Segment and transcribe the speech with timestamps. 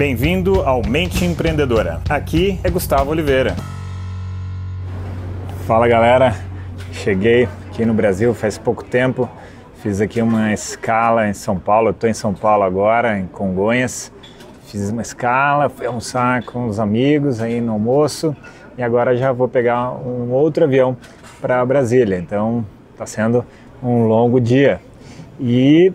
[0.00, 2.00] Bem-vindo ao Mente Empreendedora.
[2.08, 3.54] Aqui é Gustavo Oliveira.
[5.66, 6.34] Fala galera,
[6.90, 9.28] cheguei aqui no Brasil faz pouco tempo.
[9.82, 11.90] Fiz aqui uma escala em São Paulo.
[11.90, 14.10] Estou em São Paulo agora, em Congonhas.
[14.68, 18.34] Fiz uma escala, fui almoçar com os amigos aí no almoço
[18.78, 20.96] e agora já vou pegar um outro avião
[21.42, 22.16] para Brasília.
[22.16, 22.64] Então
[22.94, 23.44] está sendo
[23.82, 24.80] um longo dia.
[25.38, 25.92] E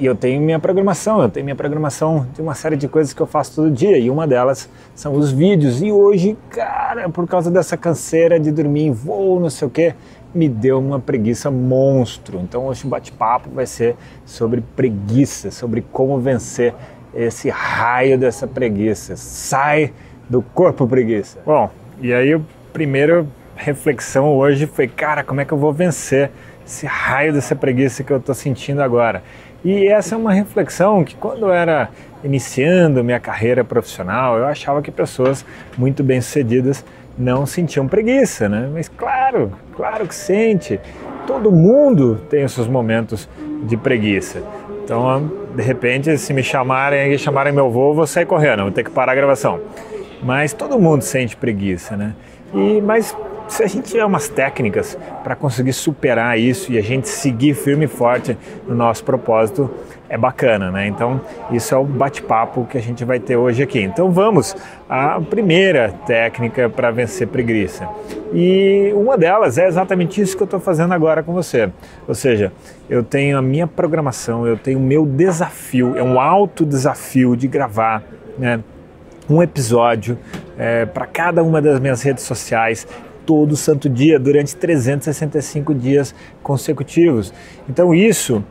[0.00, 3.20] e eu tenho minha programação, eu tenho minha programação de uma série de coisas que
[3.20, 5.82] eu faço todo dia e uma delas são os vídeos.
[5.82, 9.94] E hoje, cara, por causa dessa canseira de dormir em voo, não sei o que,
[10.34, 12.40] me deu uma preguiça monstro.
[12.40, 13.94] Então hoje o bate-papo vai ser
[14.24, 16.74] sobre preguiça, sobre como vencer
[17.14, 19.16] esse raio dessa preguiça.
[19.16, 19.92] Sai
[20.30, 21.40] do corpo preguiça.
[21.44, 21.68] Bom,
[22.00, 22.40] e aí a
[22.72, 26.30] primeira reflexão hoje foi, cara, como é que eu vou vencer
[26.64, 29.22] esse raio dessa preguiça que eu estou sentindo agora?
[29.64, 31.90] E essa é uma reflexão que quando eu era
[32.24, 35.44] iniciando minha carreira profissional, eu achava que pessoas
[35.76, 36.84] muito bem-sucedidas
[37.18, 38.70] não sentiam preguiça, né?
[38.72, 40.80] Mas claro, claro que sente.
[41.26, 43.28] Todo mundo tem os seus momentos
[43.64, 44.42] de preguiça.
[44.82, 48.72] Então, de repente, se me chamarem e chamarem meu voo, eu vou sair correndo, vou
[48.72, 49.60] ter que parar a gravação.
[50.22, 52.14] Mas todo mundo sente preguiça, né?
[52.54, 53.16] E, mas
[53.50, 57.84] se a gente tiver umas técnicas para conseguir superar isso e a gente seguir firme
[57.84, 59.68] e forte no nosso propósito,
[60.08, 60.86] é bacana, né?
[60.86, 61.20] Então,
[61.50, 63.80] isso é o bate-papo que a gente vai ter hoje aqui.
[63.80, 64.56] Então, vamos
[64.88, 67.88] à primeira técnica para vencer preguiça.
[68.32, 71.70] E uma delas é exatamente isso que eu estou fazendo agora com você.
[72.08, 72.52] Ou seja,
[72.88, 77.46] eu tenho a minha programação, eu tenho o meu desafio, é um alto desafio de
[77.46, 78.02] gravar,
[78.38, 78.60] né?
[79.28, 80.18] Um episódio
[80.58, 82.84] é, para cada uma das minhas redes sociais
[83.26, 87.32] todo santo dia durante 365 dias consecutivos.
[87.68, 88.44] Então isso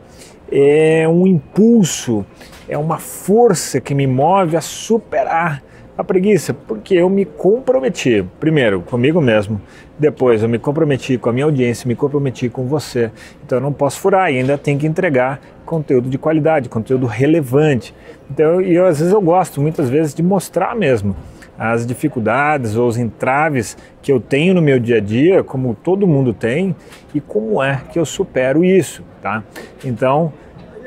[0.50, 2.24] é um impulso,
[2.68, 5.62] é uma força que me move a superar
[5.96, 9.60] a preguiça, porque eu me comprometi, primeiro comigo mesmo,
[9.98, 13.10] depois eu me comprometi com a minha audiência, me comprometi com você.
[13.44, 17.94] Então eu não posso furar e ainda tenho que entregar conteúdo de qualidade, conteúdo relevante.
[18.30, 21.14] Então, e às vezes eu gosto, muitas vezes, de mostrar mesmo
[21.60, 26.06] as dificuldades ou os entraves que eu tenho no meu dia a dia, como todo
[26.06, 26.74] mundo tem,
[27.14, 29.44] e como é que eu supero isso, tá?
[29.84, 30.32] Então,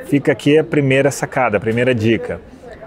[0.05, 2.41] fica aqui a primeira sacada, a primeira dica.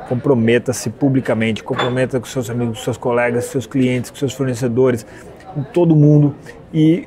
[0.08, 5.06] Comprometa-se publicamente, comprometa com seus amigos, seus colegas, seus clientes, com seus fornecedores,
[5.54, 6.34] com todo mundo
[6.74, 7.06] e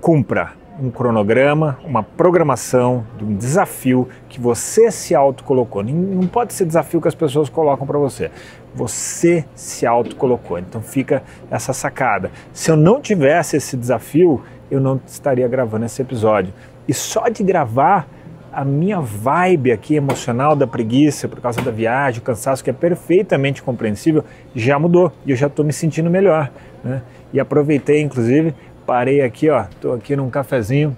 [0.00, 5.82] cumpra um cronograma, uma programação, um desafio que você se autocolocou.
[5.82, 8.30] Não pode ser desafio que as pessoas colocam para você.
[8.74, 10.58] Você se autocolocou.
[10.58, 12.30] Então fica essa sacada.
[12.52, 16.52] Se eu não tivesse esse desafio, eu não estaria gravando esse episódio.
[16.86, 18.06] E só de gravar
[18.52, 22.72] a minha vibe aqui emocional da preguiça por causa da viagem, o cansaço que é
[22.72, 26.50] perfeitamente compreensível, já mudou e eu já estou me sentindo melhor.
[26.82, 27.02] Né?
[27.34, 28.54] E aproveitei, inclusive,
[28.86, 30.96] parei aqui, ó, tô aqui num cafezinho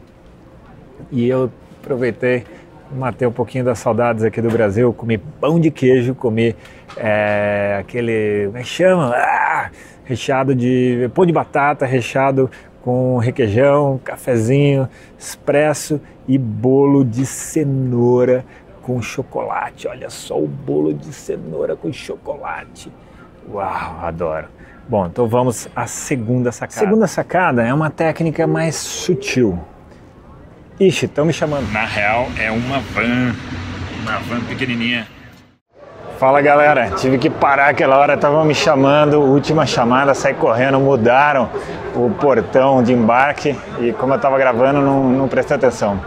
[1.11, 1.51] e eu
[1.81, 2.45] aproveitei,
[2.93, 6.55] matei um pouquinho das saudades aqui do Brasil, comi pão de queijo, comi
[6.97, 9.15] é, aquele, como é que chama?
[9.17, 9.71] Ah,
[10.05, 12.51] recheado de pão de batata, recheado
[12.83, 14.89] com requeijão, cafezinho,
[15.19, 18.45] expresso e bolo de cenoura
[18.83, 19.89] com chocolate.
[19.89, 22.93] Olha só o bolo de cenoura com chocolate.
[23.51, 24.49] Uau, adoro.
[24.89, 26.81] Bom, então vamos à segunda sacada.
[26.81, 29.59] A segunda sacada é uma técnica mais sutil.
[30.81, 31.71] Ixi, estão me chamando.
[31.71, 33.35] Na real, é uma van,
[34.01, 35.07] uma van pequenininha.
[36.19, 41.51] Fala galera, tive que parar aquela hora, estavam me chamando, última chamada, saí correndo, mudaram
[41.95, 46.01] o portão de embarque e como eu estava gravando não, não prestei atenção.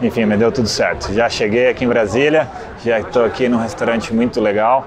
[0.00, 1.12] Enfim, me deu tudo certo.
[1.12, 2.48] Já cheguei aqui em Brasília,
[2.84, 4.86] já estou aqui num restaurante muito legal,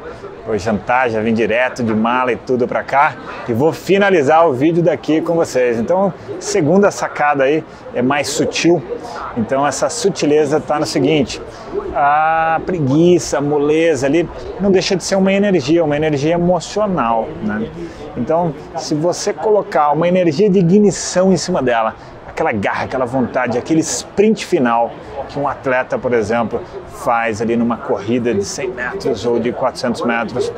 [0.52, 3.16] Vou jantar, já vim direto de mala e tudo para cá
[3.48, 5.80] e vou finalizar o vídeo daqui com vocês.
[5.80, 7.64] Então, segunda sacada aí
[7.94, 8.84] é mais sutil.
[9.38, 11.42] Então, essa sutileza está no seguinte:
[11.96, 14.30] a preguiça, a moleza ali
[14.60, 17.70] não deixa de ser uma energia, uma energia emocional, né?
[18.18, 21.96] Então, se você colocar uma energia de ignição em cima dela,
[22.32, 24.92] aquela garra, aquela vontade, aquele sprint final
[25.30, 30.02] que um atleta, por exemplo, faz ali numa corrida de 100 metros ou de 400
[30.04, 30.52] metros.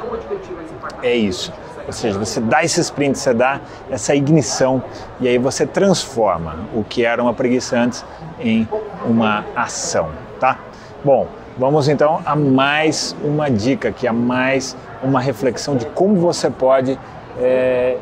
[1.01, 1.51] É isso.
[1.85, 3.59] Ou seja, você dá esse sprint, você dá
[3.91, 4.81] essa ignição
[5.19, 8.05] e aí você transforma o que era uma preguiça antes
[8.39, 8.67] em
[9.05, 10.09] uma ação,
[10.39, 10.57] tá?
[11.03, 11.27] Bom,
[11.57, 16.97] vamos então a mais uma dica, que é mais uma reflexão de como você pode
[17.37, 17.97] é,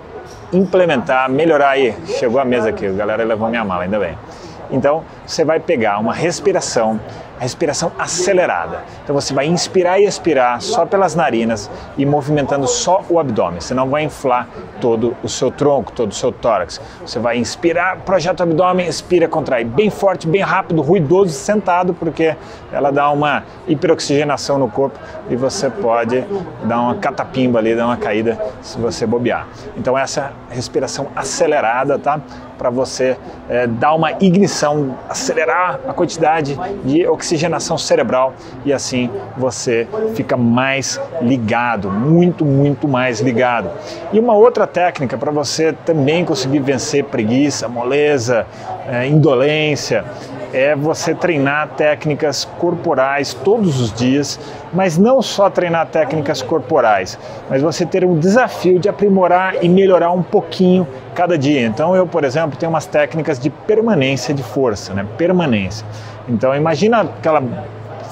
[0.53, 1.95] implementar, melhorar aí.
[2.05, 4.17] Chegou a mesa aqui, a galera levou minha mala, ainda bem.
[4.69, 6.99] Então, você vai pegar uma respiração
[7.41, 8.83] respiração acelerada.
[9.03, 13.59] Então você vai inspirar e expirar só pelas narinas e movimentando só o abdômen.
[13.59, 14.47] Você não vai inflar
[14.79, 16.79] todo o seu tronco, todo o seu tórax.
[17.03, 22.35] Você vai inspirar, projeta o abdômen, expira, contrai bem forte, bem rápido, ruidoso, sentado, porque
[22.71, 26.23] ela dá uma hiperoxigenação no corpo e você pode
[26.65, 29.47] dar uma catapimba ali, dar uma caída se você bobear.
[29.75, 32.21] Então essa respiração acelerada, tá?
[32.55, 33.17] Para você
[33.49, 38.33] é, dar uma ignição, acelerar a quantidade de oxigenação cerebral
[38.65, 43.69] e assim você fica mais ligado, muito, muito mais ligado.
[44.11, 48.45] E uma outra técnica para você também conseguir vencer preguiça, moleza,
[48.89, 50.03] é, indolência,
[50.53, 54.39] é você treinar técnicas corporais todos os dias,
[54.73, 57.17] mas não só treinar técnicas corporais,
[57.49, 61.65] mas você ter um desafio de aprimorar e melhorar um pouquinho cada dia.
[61.65, 65.05] Então eu, por exemplo, tenho umas técnicas de permanência de força, né?
[65.17, 65.85] Permanência.
[66.27, 67.41] Então imagina aquela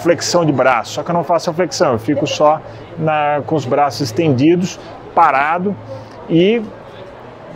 [0.02, 2.62] flexão de braço, só que eu não faço a flexão, eu fico só
[2.98, 4.80] na, com os braços estendidos,
[5.14, 5.76] parado
[6.30, 6.62] e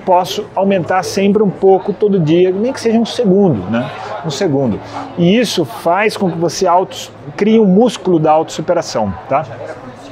[0.05, 3.89] posso aumentar sempre um pouco todo dia, nem que seja um segundo, né?
[4.25, 4.79] Um segundo.
[5.17, 9.45] E isso faz com que você auto, crie um músculo da autossuperação, tá?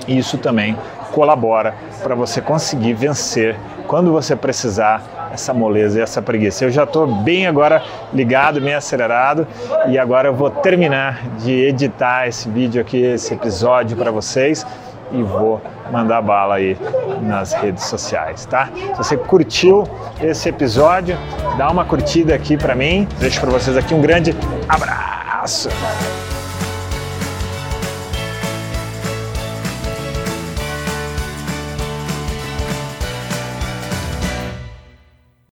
[0.08, 0.78] E isso também
[1.12, 3.56] colabora para você conseguir vencer
[3.88, 6.66] quando você precisar essa moleza e essa preguiça.
[6.66, 7.84] Eu já estou bem agora
[8.14, 9.48] ligado, bem acelerado
[9.88, 14.66] e agora eu vou terminar de editar esse vídeo aqui, esse episódio para vocês
[15.12, 15.62] e vou
[15.92, 16.78] mandar bala aí
[17.22, 18.69] nas redes sociais, tá?
[18.75, 19.84] Se você curtiu
[20.22, 21.18] esse episódio,
[21.58, 23.08] dá uma curtida aqui para mim.
[23.19, 24.36] Deixo para vocês aqui um grande
[24.68, 25.69] abraço.